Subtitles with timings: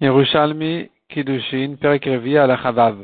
[0.00, 2.96] Yerushalmi Kiddushin Perek Revi al Chavav.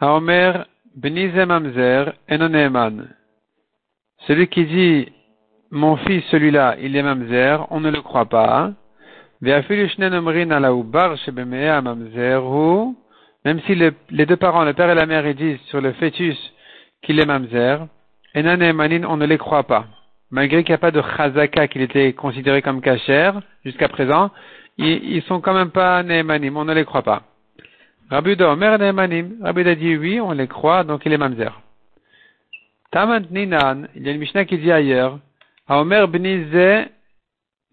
[0.00, 0.64] Haomer
[0.96, 3.08] Benize Mamzer Enoneman.
[4.26, 5.12] Celui qui dit
[5.70, 8.72] mon fils celui-là il est Mamzer, on ne le croit pas.
[9.42, 9.62] Même
[13.66, 16.38] si le, les deux parents, le père et la mère, ils disent sur le fœtus
[17.02, 17.86] qu'il est Mamzer,
[18.34, 19.84] Enaneemanin, on ne les croit pas.
[20.30, 24.30] Malgré qu'il n'y a pas de chazaka qu'il était considéré comme cachère jusqu'à présent,
[24.78, 27.22] ils, ils sont quand même pas Neemanim, on ne les croit pas.
[28.10, 31.60] Rabbi Omer Neemanim, Rabbi a dit oui, on les croit, donc il est Mamzer.
[32.90, 35.18] Tamant Ninan, il y a une Mishnah qui dit ailleurs,
[35.68, 36.86] Omer Bnize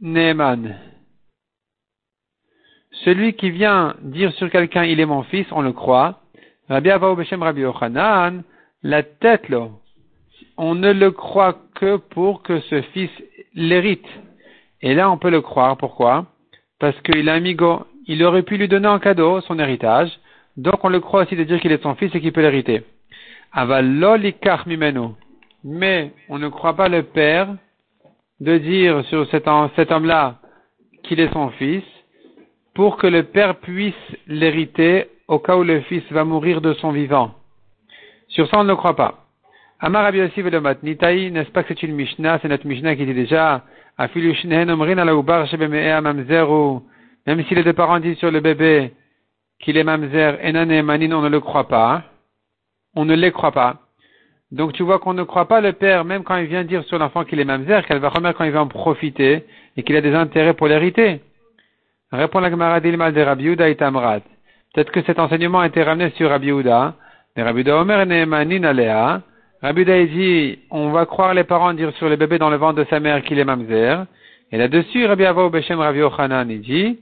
[0.01, 0.75] Neeman.
[3.03, 6.19] Celui qui vient dire sur quelqu'un il est mon fils, on le croit.
[6.69, 8.43] Rabbi Avao Beshem Rabbi Yochanan,
[8.83, 9.67] la tête là,
[10.57, 13.11] on ne le croit que pour que ce fils
[13.53, 14.07] l'hérite.
[14.81, 15.77] Et là, on peut le croire.
[15.77, 16.25] Pourquoi?
[16.81, 17.85] Parce qu'il a un amigo.
[18.07, 20.09] Il aurait pu lui donner en cadeau son héritage.
[20.57, 22.81] Donc, on le croit aussi de dire qu'il est son fils et qu'il peut l'hériter.
[23.53, 25.09] Avalolikach mimenu.
[25.63, 27.49] Mais, on ne croit pas le père
[28.39, 30.39] de dire sur cet, cet homme-là
[31.03, 31.83] qu'il est son fils
[32.73, 33.93] pour que le père puisse
[34.25, 37.35] l'hériter au cas où le fils va mourir de son vivant.
[38.27, 39.20] Sur ça, on ne le croit pas.
[39.83, 40.43] Amar Rabbi Yossi
[40.83, 43.63] Nitaï, n'est-ce pas que c'est une Mishnah, c'est notre Mishnah qui dit déjà,
[47.27, 48.93] même si les deux parents disent sur le bébé
[49.59, 52.03] qu'il est mamzer, enane manin, on ne le croit pas.
[52.95, 53.77] On ne les croit pas.
[54.51, 56.97] Donc tu vois qu'on ne croit pas le père, même quand il vient dire sur
[56.97, 59.45] l'enfant qu'il est mamzer, qu'elle va remettre quand il va en profiter,
[59.77, 61.21] et qu'il a des intérêts pour l'hériter.
[62.11, 64.19] Répond la Gemara d'Ilmal de Rabbi Yehuda et Tamrat.
[64.73, 66.95] Peut-être que cet enseignement a été ramené sur Rabbi Yehuda,
[67.35, 69.21] mais Rabbi Yehuda Omer manin alea,
[69.61, 72.85] Rabbi dit, on va croire les parents dire sur le bébé dans le ventre de
[72.89, 74.05] sa mère qu'il est mamzer.
[74.51, 76.99] Et là-dessus, Rabbi Avo Beshem Rabbi Ochanan, il dit,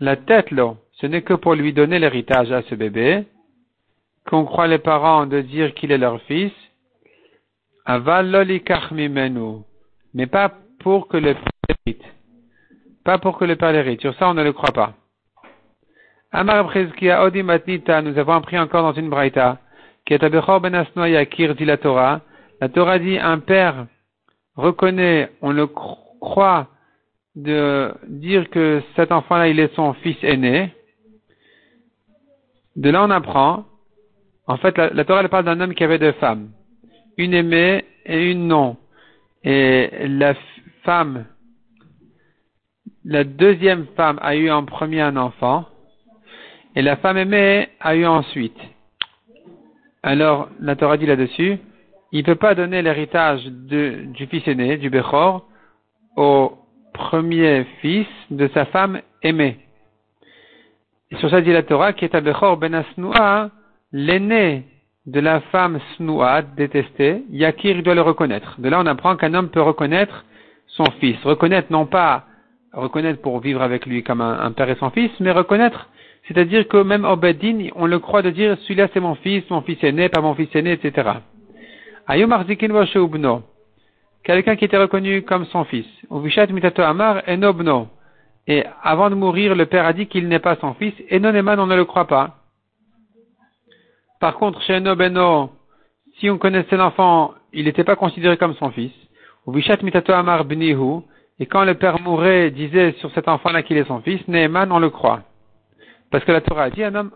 [0.00, 3.24] la tête là, ce n'est que pour lui donner l'héritage à ce bébé,
[4.28, 6.52] qu'on croit les parents de dire qu'il est leur fils,
[10.14, 12.04] mais pas pour que le père l'hérite.
[13.04, 14.00] Pas pour que le père l'hérite.
[14.00, 14.94] Sur ça, on ne le croit pas.
[16.32, 16.70] Amar
[17.24, 19.58] Odimatnita, nous avons appris encore dans une braïta,
[20.18, 22.20] dit la Torah.
[22.60, 23.86] La Torah dit un père
[24.56, 26.68] reconnaît, on le croit
[27.36, 30.74] de dire que cet enfant-là, il est son fils aîné.
[32.76, 33.64] De là, on apprend.
[34.46, 36.50] En fait, la, Torah elle parle d'un homme qui avait deux femmes.
[37.16, 38.76] Une aimée et une non.
[39.44, 40.34] Et la
[40.82, 41.26] femme,
[43.04, 45.66] la deuxième femme a eu en premier un enfant.
[46.74, 48.58] Et la femme aimée a eu ensuite.
[50.02, 51.58] Alors, la Torah dit là-dessus,
[52.12, 55.46] il ne peut pas donner l'héritage du fils aîné, du Bechor,
[56.16, 56.52] au
[56.94, 59.58] premier fils de sa femme aimée.
[61.10, 62.82] Et sur ça dit la Torah, qui est à Bechor ben
[63.92, 64.64] l'aîné
[65.06, 68.60] de la femme Snoua, détestée, Yakir doit le reconnaître.
[68.60, 70.24] De là, on apprend qu'un homme peut reconnaître
[70.66, 71.16] son fils.
[71.24, 72.24] Reconnaître non pas
[72.72, 75.88] reconnaître pour vivre avec lui comme un père et son fils, mais reconnaître
[76.26, 79.82] c'est-à-dire que même Obedin, on le croit de dire celui-là c'est mon fils, mon fils
[79.82, 81.10] aîné, pas mon fils aîné, etc.
[84.24, 85.86] Quelqu'un qui était reconnu comme son fils.
[86.10, 87.88] mitato amar enobno.
[88.46, 91.30] Et avant de mourir, le père a dit qu'il n'est pas son fils, et non
[91.30, 92.36] on ne le croit pas.
[94.18, 95.50] Par contre, chez Enobeno,
[96.18, 98.92] si on connaissait l'enfant, il n'était pas considéré comme son fils.
[99.46, 101.02] mitato amar bnihu.
[101.38, 104.78] Et quand le père mourait, disait sur cet enfant-là qu'il est son fils, Neeman, on
[104.78, 105.22] le croit.
[106.10, 107.12] Parce que la Torah dit, un homme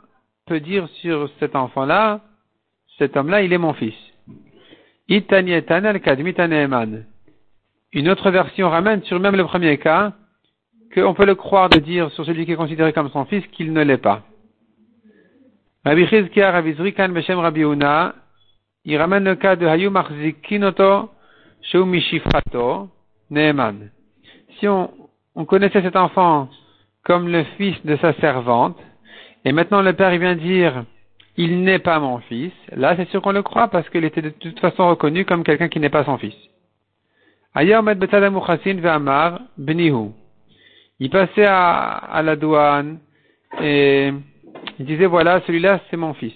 [0.47, 2.21] peut dire sur cet enfant-là,
[2.99, 3.94] cet homme-là, il est mon fils.
[7.93, 10.12] Une autre version ramène sur même le premier cas,
[10.94, 13.72] qu'on peut le croire de dire sur celui qui est considéré comme son fils qu'il
[13.72, 14.22] ne l'est pas.
[15.84, 16.06] Rabbi
[18.87, 21.11] il ramène le cas de Hayu Marzikinoto.
[24.59, 24.91] Si on,
[25.34, 26.49] on connaissait cet enfant
[27.04, 28.78] comme le fils de sa servante,
[29.44, 30.84] et maintenant le père vient dire
[31.37, 34.31] il n'est pas mon fils, là c'est sûr qu'on le croit parce qu'il était de
[34.31, 36.34] toute façon reconnu comme quelqu'un qui n'est pas son fils.
[37.56, 37.70] Il
[41.11, 42.99] passait à, la douane
[43.61, 44.12] et
[44.79, 46.34] il disait voilà, celui-là c'est mon fils.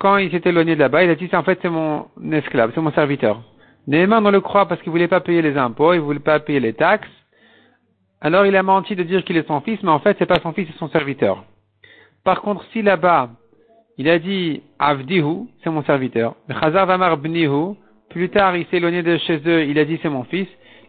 [0.00, 2.80] Quand il s'est éloigné de là-bas, il a dit en fait c'est mon esclave, c'est
[2.80, 3.42] mon serviteur.
[3.88, 6.60] Néhéman on le croit parce qu'il voulait pas payer les impôts, il voulait pas payer
[6.60, 7.08] les taxes.
[8.20, 10.40] Alors il a menti de dire qu'il est son fils, mais en fait c'est pas
[10.40, 11.42] son fils, c'est son serviteur.
[12.22, 13.30] Par contre, si là-bas,
[13.96, 16.34] il a dit Avdihu, c'est mon serviteur.
[16.60, 17.76] Chazar Vamar Bnihu,
[18.10, 20.48] plus tard il s'est éloigné de chez eux, il a dit c'est mon fils.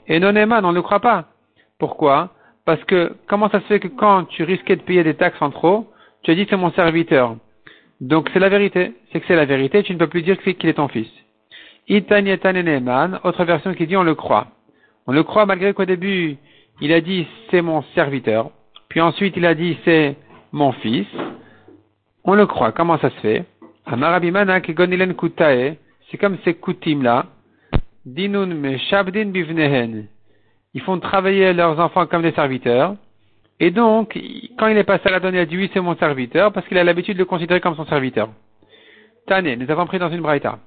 [0.09, 1.29] Et non on ne le croit pas.
[1.77, 2.33] Pourquoi?
[2.65, 5.51] Parce que comment ça se fait que quand tu risquais de payer des taxes en
[5.51, 5.87] trop,
[6.23, 7.37] tu as dit c'est mon serviteur.
[8.01, 8.91] Donc c'est la vérité.
[9.13, 11.09] C'est que c'est la vérité, tu ne peux plus dire qu'il est ton fils.
[11.89, 14.47] Autre version qui dit on le croit.
[15.07, 16.37] On le croit malgré qu'au début,
[16.81, 18.51] il a dit c'est mon serviteur.
[18.89, 20.15] Puis ensuite, il a dit c'est
[20.51, 21.07] mon fils.
[22.23, 22.71] On le croit.
[22.71, 23.45] Comment ça se fait?
[26.11, 27.25] C'est comme ces coutumes là.
[28.05, 30.07] Dinun me shabdin bivnehen.
[30.73, 32.95] Ils font travailler leurs enfants comme des serviteurs.
[33.59, 34.17] Et donc,
[34.57, 36.67] quand il est passé à la donner, il a dit oui, c'est mon serviteur, parce
[36.67, 38.29] qu'il a l'habitude de le considérer comme son serviteur.
[39.27, 40.59] Tane, nous avons pris dans une braïta.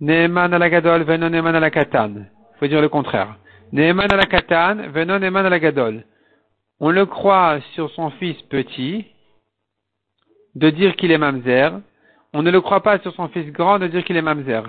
[0.00, 2.26] Neeman alagadol, venon neeman alakatan.
[2.54, 3.36] Il faut dire le contraire.
[3.72, 6.04] Neeman alakatan, venon neeman alagadol.
[6.80, 9.06] On le croit sur son fils petit,
[10.54, 11.80] de dire qu'il est mamzer.
[12.32, 14.62] On ne le croit pas sur son fils grand, de dire qu'il est mamzer.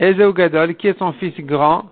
[0.00, 1.84] Ezeu Gadol, qui est son fils grand?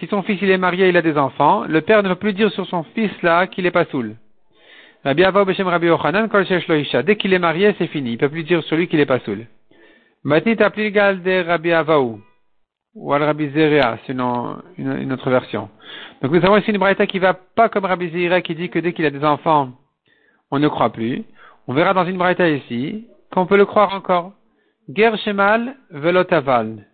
[0.00, 2.32] Si son fils il est marié, il a des enfants, le père ne peut plus
[2.32, 4.16] dire sur son fils là qu'il est pas soul.
[5.04, 6.46] Rabbi Avaou Beshem Rabbi Ochanan, Kol
[7.04, 8.12] Dès qu'il est marié, c'est fini.
[8.12, 9.46] Il peut plus dire sur lui qu'il est pas soul.
[10.24, 10.56] Matnit
[10.90, 12.20] gal de Rabbi Avaou.
[12.94, 15.68] Ou al Rabbi Zeria, sinon une, autre version.
[16.22, 18.78] Donc nous avons ici une braïta qui va pas comme Rabbi Zeria qui dit que
[18.78, 19.72] dès qu'il a des enfants,
[20.50, 21.24] on ne croit plus.
[21.68, 24.32] On verra dans une braïta ici qu'on peut le croire encore.
[24.94, 26.86] Ger Shemal Velotaval.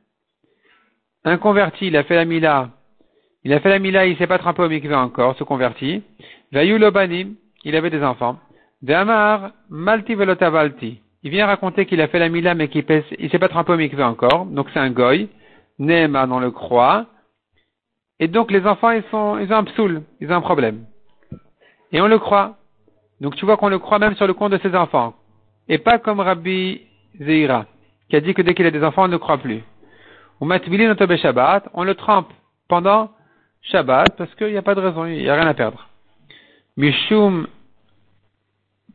[1.24, 2.70] Un converti, il a fait la mila.
[3.46, 6.02] Il a fait la mila, il s'est pas trempé au mikveh encore, se converti.
[6.50, 8.40] Vayulobanim, il avait des enfants.
[8.82, 11.00] Ve'amar, malti velotavalti.
[11.22, 13.72] Il vient raconter qu'il a fait la mila, mais qu'il pèse, il s'est pas trempé
[13.72, 14.46] au mikveh encore.
[14.46, 15.28] Donc c'est un goy.
[15.78, 17.06] Nehema, on le croit.
[18.18, 20.84] Et donc les enfants, ils sont, ils ont un psoul, ils ont un problème.
[21.92, 22.56] Et on le croit.
[23.20, 25.14] Donc tu vois qu'on le croit même sur le compte de ses enfants.
[25.68, 26.80] Et pas comme Rabbi
[27.20, 27.66] Zeira,
[28.10, 29.62] qui a dit que dès qu'il a des enfants, on ne croit plus
[30.40, 30.48] on
[31.84, 32.32] le trempe
[32.68, 33.10] pendant
[33.70, 35.88] Shabbat parce qu'il n'y a pas de raison, il n'y a rien à perdre.
[36.76, 37.46] Mishum,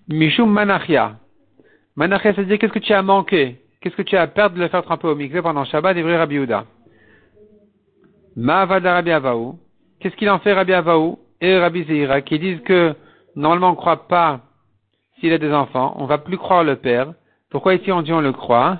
[0.07, 1.15] Mishum Manachia.
[1.95, 4.61] Manachia, c'est dire qu'est-ce que tu as manqué, qu'est-ce que tu as à perdre de
[4.61, 6.65] le faire tremper au mikveh pendant Shabbat, et Rabbi Yehuda?
[8.35, 9.59] Ma'avada Rabbi Avaou.
[9.99, 12.95] Qu'est-ce qu'il en fait Rabbi Avaou et Rabbi Zeira qui disent que
[13.35, 14.41] normalement on ne croit pas
[15.19, 17.13] s'il a des enfants, on va plus croire le père.
[17.49, 18.79] Pourquoi ici on dit on le croit?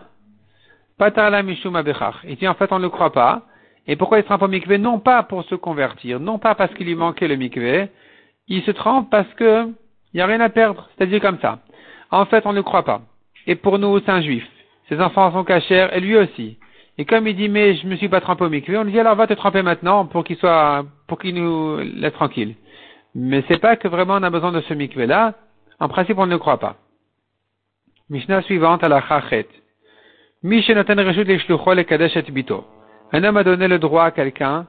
[2.28, 3.42] Ici, en fait, on ne le croit pas.
[3.88, 6.74] Et pourquoi il se trompe au mikvé Non pas pour se convertir, non pas parce
[6.76, 7.90] qu'il lui manquait le mikvé.
[8.48, 9.68] Il se trompe parce que
[10.14, 10.90] il n'y a rien à perdre.
[10.96, 11.60] C'est-à-dire comme ça.
[12.12, 13.02] En fait, on ne croit pas.
[13.48, 14.46] Et pour nous, c'est un juif.
[14.90, 16.58] Ses enfants sont cachers, et lui aussi.
[16.98, 19.00] Et comme il dit, mais je me suis pas trempé au mikvé, on lui dit,
[19.00, 22.56] alors va te tremper maintenant pour qu'il soit, pour qu'il nous laisse tranquille.
[23.16, 25.34] Mais c'est pas que vraiment on a besoin de ce mikvé là.
[25.80, 26.76] En principe, on ne croit pas.
[28.10, 29.48] Mishnah suivante à la chachet.
[33.14, 34.68] Un homme a donné le droit à quelqu'un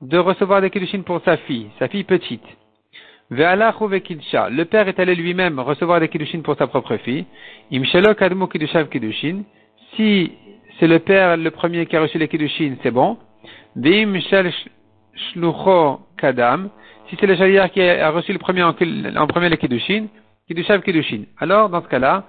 [0.00, 2.44] de recevoir des kiddushin pour sa fille, sa fille petite.
[3.30, 7.26] Le père est allé lui-même recevoir des kiddushin pour sa propre fille.
[9.96, 10.32] Si
[10.78, 13.18] c'est le père le premier qui a reçu les kiddushin, c'est bon.
[16.16, 16.70] kadam.
[17.08, 18.72] Si c'est le shaliach qui a reçu le premier en,
[19.26, 20.06] premier les kiddushin,
[20.46, 21.24] kiddushav kiddushin.
[21.38, 22.24] Alors, dans ce cas-là,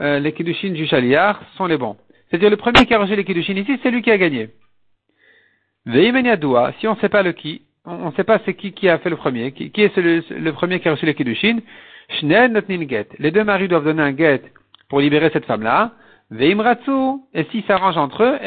[0.00, 1.96] euh, les kiddushin du shaliach sont les bons.
[2.34, 4.50] C'est-à-dire le premier qui a reçu les Kiddushin ici, c'est lui qui a gagné.
[5.86, 8.98] Si on ne sait pas le qui, on ne sait pas c'est qui qui a
[8.98, 11.58] fait le premier, qui, est le, premier qui a reçu les Kiddushin,
[12.22, 14.42] les deux maris doivent donner un get
[14.88, 15.92] pour libérer cette femme-là.
[16.30, 18.38] Veimratsu, et s'ils s'arrangent entre eux,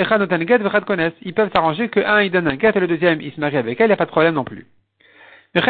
[1.22, 3.58] ils peuvent s'arranger que un il donne un get et le deuxième il se marie
[3.58, 4.65] avec elle, il n'y a pas de problème non plus.
[5.53, 5.62] De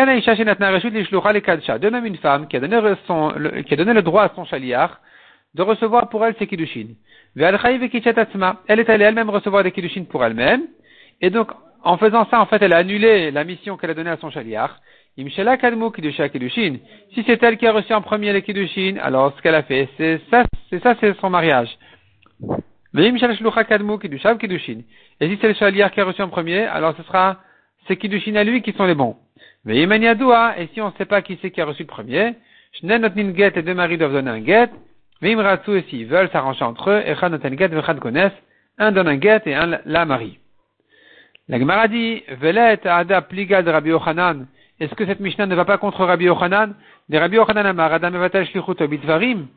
[1.89, 4.45] même une femme qui a donné, son, le, qui a donné le droit à son
[4.45, 5.01] chaliar
[5.53, 6.87] de recevoir pour elle ses kiddushin.
[7.35, 10.63] Elle est allée elle-même recevoir des kiddushin pour elle-même.
[11.21, 11.51] Et donc,
[11.83, 14.29] en faisant ça, en fait, elle a annulé la mission qu'elle a donnée à son
[14.29, 14.79] chaliar.
[15.17, 15.33] Si
[17.25, 20.21] c'est elle qui a reçu en premier les kiddushin, alors ce qu'elle a fait, c'est
[20.29, 21.75] ça, c'est ça, c'est son mariage.
[22.95, 23.19] Et si
[25.41, 27.37] c'est le chaliar qui a reçu en premier, alors ce sera
[27.87, 29.15] ces kiddushin à lui qui sont les bons.
[29.67, 29.87] Et
[30.73, 32.35] si on ne sait pas qui c'est qui a reçu le premier,
[32.83, 34.69] les deux maris doivent donner un get,
[35.21, 37.71] Vimratsu et s'ils veulent s'arranger entre eux, Echad noten get,
[38.77, 40.37] un donne un get et un la marie.
[41.49, 44.47] La Gemara dit, Velet ada pliga de Rabbi Yochanan.
[44.81, 46.75] Est-ce que cette Mishnah ne va pas contre Rabbi Yochanan?
[47.07, 48.11] De Rabbi Yochanan amar, Adam
[48.89, 49.47] bitvarim.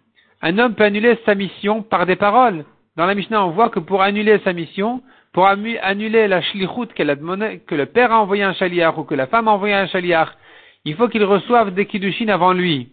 [0.40, 2.64] Un homme peut annuler sa mission par des paroles.
[2.96, 7.74] Dans la Mishnah, on voit que pour annuler sa mission, pour annuler la shlichut que
[7.74, 10.36] le père a envoyé un chaliar ou que la femme a envoyé un chaliar,
[10.84, 12.92] il faut qu'il reçoive des kiddushin avant lui.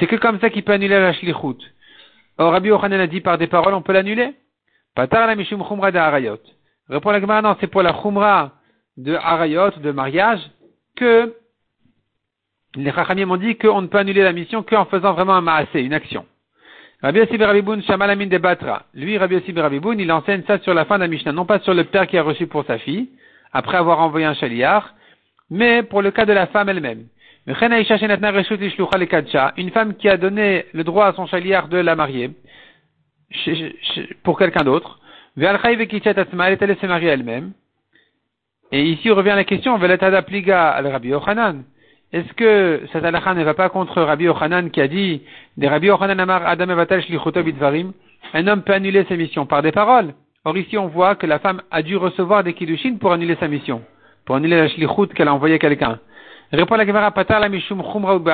[0.00, 1.62] C'est que comme ça qu'il peut annuler la shlichut.
[2.38, 4.34] Or, Rabbi Yochanan a dit par des paroles, on peut l'annuler?
[4.96, 6.40] Patar la mishum harayot.
[6.88, 8.52] Répond la Gemara, non, c'est pour la chumra
[8.96, 10.40] de harayot, de mariage,
[10.94, 11.34] que
[12.76, 15.80] les Chachamim ont dit qu'on ne peut annuler la mission qu'en faisant vraiment un maasé,
[15.80, 16.26] une action.
[17.02, 18.84] Rabbi Yossi Rabiboun Shamalamin de Batra.
[18.94, 21.58] Lui, Rabbi Yossi Rabiboun, il enseigne ça sur la fin de la Mishnah, non pas
[21.60, 23.10] sur le père qui a reçu pour sa fille,
[23.52, 24.94] après avoir envoyé un chaliar,
[25.50, 27.06] mais pour le cas de la femme elle-même.
[27.46, 27.54] Une
[29.70, 32.30] femme qui a donné le droit à son chaliar de la marier
[34.24, 34.98] pour quelqu'un d'autre.
[35.38, 37.52] Elle est allée se marier elle-même.
[38.72, 41.64] Et ici revient la question, al Rabbi Yochanan.
[42.12, 45.22] Est-ce que cette halakha ne va pas contre Rabbi Yochanan qui a dit,
[45.60, 46.70] Rabbi Yochanan Amar Adam
[48.34, 50.14] un homme peut annuler sa mission par des paroles.
[50.44, 53.48] Or ici on voit que la femme a dû recevoir des kiddushin pour annuler sa
[53.48, 53.82] mission,
[54.24, 55.98] pour annuler la shlichut qu'elle a envoyé quelqu'un.
[56.52, 58.24] Répond la Gemara Patar la mishum chumra ou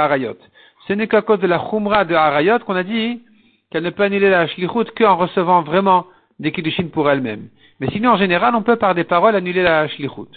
[0.86, 3.22] Ce n'est qu'à cause de la chumra de harayot qu'on a dit
[3.70, 6.06] qu'elle ne peut annuler la shlichut qu'en recevant vraiment
[6.42, 7.48] des kiddushin pour elle-même.
[7.80, 10.32] Mais sinon, en général, on peut par des paroles annuler la shlichut.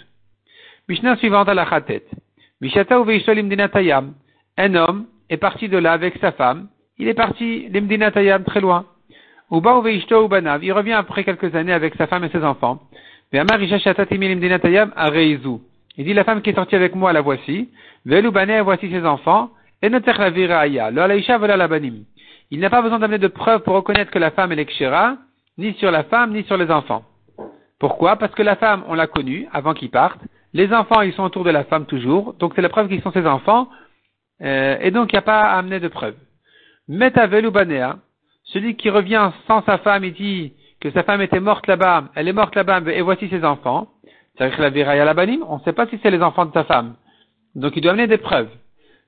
[0.88, 2.04] Mishnah suivante à la chatet.
[2.60, 2.96] Mishata
[3.34, 4.14] limdinatayam.
[4.56, 6.68] Un homme est parti de là avec sa femme.
[6.98, 8.86] Il est parti limdinatayam très loin.
[9.50, 10.64] Uba ubanav.
[10.64, 12.80] Il revient après quelques années avec sa femme et ses enfants.
[15.98, 17.68] il dit, la femme qui est sortie avec moi, la voici.
[18.04, 19.50] voici ses enfants.
[19.82, 19.98] Et ne
[22.50, 25.16] Il n'a pas besoin d'amener de preuves pour reconnaître que la femme est l'exchéra,
[25.58, 27.04] ni sur la femme, ni sur les enfants.
[27.78, 28.16] Pourquoi?
[28.16, 30.20] Parce que la femme, on l'a connue avant qu'il parte.
[30.52, 32.34] Les enfants, ils sont autour de la femme toujours.
[32.34, 33.68] Donc c'est la preuve qu'ils sont ses enfants.
[34.42, 36.14] Euh, et donc il n'y a pas à amener de preuve.
[36.88, 37.96] Metavel banea,
[38.44, 42.28] celui qui revient sans sa femme, il dit que sa femme était morte là-bas, elle
[42.28, 43.88] est morte là-bas, et voici ses enfants.
[44.36, 45.14] C'est-à-dire la viraya
[45.48, 46.94] on ne sait pas si c'est les enfants de sa femme.
[47.54, 48.50] Donc il doit amener des preuves.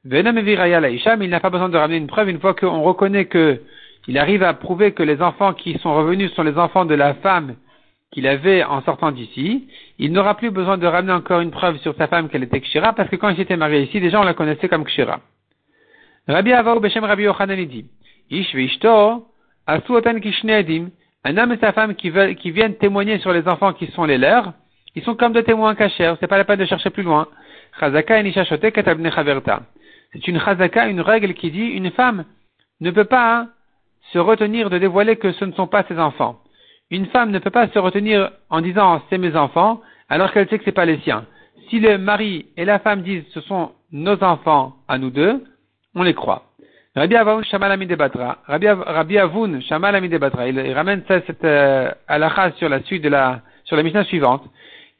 [0.04, 2.82] Venam viraya la mais il n'a pas besoin de ramener une preuve une fois qu'on
[2.82, 3.60] reconnaît que
[4.06, 7.14] il arrive à prouver que les enfants qui sont revenus sont les enfants de la
[7.14, 7.56] femme
[8.10, 9.68] qu'il avait en sortant d'ici.
[9.98, 12.92] Il n'aura plus besoin de ramener encore une preuve sur sa femme qu'elle était Kshira,
[12.94, 15.20] parce que quand il s'était marié ici, déjà on la connaissait comme Kshira.
[16.26, 17.86] Rabbi Avaou Beshem Rabbi Yochanan dit,
[18.30, 19.26] Ish veishto,
[19.66, 20.90] asuotan kishnedim,
[21.24, 24.52] un homme et sa femme qui, viennent témoigner sur les enfants qui sont les leurs,
[24.94, 27.28] ils sont comme des témoins cachés, c'est pas la peine de chercher plus loin.
[30.12, 32.24] C'est une chazaka, une règle qui dit une femme
[32.80, 33.48] ne peut pas hein,
[34.12, 36.38] se retenir de dévoiler que ce ne sont pas ses enfants.
[36.90, 40.58] Une femme ne peut pas se retenir en disant c'est mes enfants alors qu'elle sait
[40.58, 41.26] que ce n'est pas les siens.
[41.68, 45.44] Si le mari et la femme disent ce sont nos enfants à nous deux,
[45.94, 46.44] on les croit.
[46.96, 47.78] Rabbi Avun Shamal
[48.46, 51.92] Rabbi Avun Shamal il, ramène cette euh,
[52.56, 54.44] sur la suite de la, sur la mission suivante.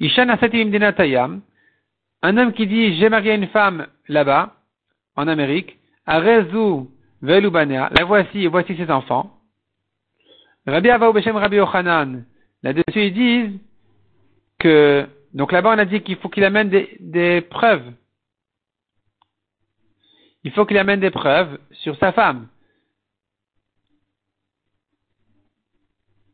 [0.01, 0.29] Ishan
[2.23, 4.55] un homme qui dit j'ai marié une femme là-bas,
[5.17, 9.35] en Amérique, à Rezu Velubanea, la voici et voici ses enfants.
[10.67, 12.25] Rabbi Avaou Beshem Rabbi Ochanan,
[12.63, 13.61] là-dessus ils disent
[14.59, 17.93] que, donc là-bas on a dit qu'il faut qu'il amène des, des preuves.
[20.45, 22.49] Il faut qu'il amène des preuves sur sa femme.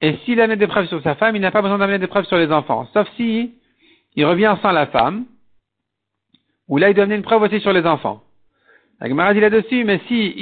[0.01, 2.27] Et s'il amène des preuves sur sa femme, il n'a pas besoin d'amener des preuves
[2.27, 2.87] sur les enfants.
[2.93, 3.55] Sauf si
[4.17, 5.25] il revient sans la femme,
[6.69, 8.23] ou là il doit amener une preuve aussi sur les enfants.
[9.01, 10.35] La Gemara dit là-dessus, mais si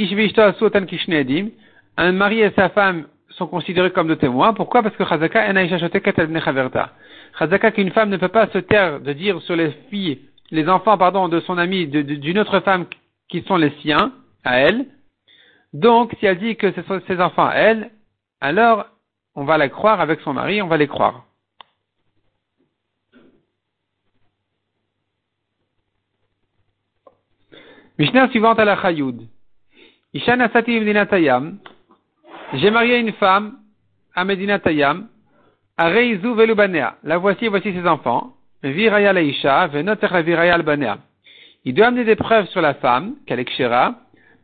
[1.97, 4.83] un mari et sa femme sont considérés comme de témoins, pourquoi?
[4.83, 5.53] Parce que Chazaka
[7.39, 10.99] Chazaka qu'une femme ne peut pas se taire de dire sur les filles, les enfants,
[10.99, 12.87] pardon, de son ami, d'une autre femme
[13.29, 14.13] qui sont les siens,
[14.45, 14.87] à elle.
[15.73, 17.91] Donc, si elle dit que ce sont ses enfants à elle,
[18.41, 18.87] alors
[19.35, 21.25] on va la croire avec son mari, on va les croire.
[28.03, 29.29] Mishnah suivante à la Chayoud.
[30.13, 30.37] J'ai
[32.73, 33.59] marié une femme
[34.17, 35.07] à Medinatayam,
[35.77, 36.97] à Velubanea.
[37.05, 38.33] La voici, voici ses enfants.
[38.65, 40.99] Viraya Laisha, Venotecha Viraya Albanea.
[41.65, 43.63] Il doit amener des preuves sur la femme, qu'elle est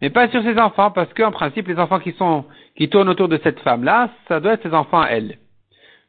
[0.01, 2.15] mais pas sur ses enfants, parce qu'en principe, les enfants qui
[2.77, 5.37] qui tournent autour de cette femme-là, ça doit être ses enfants à elle.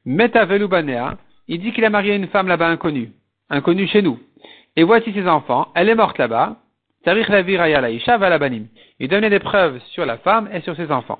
[0.05, 3.09] Meta Velubanea, il dit qu'il a marié une femme là-bas inconnue,
[3.49, 4.19] inconnue chez nous.
[4.75, 6.57] Et voici ses enfants, elle est morte là-bas,
[8.99, 11.19] Il donnait des preuves sur la femme et sur ses enfants.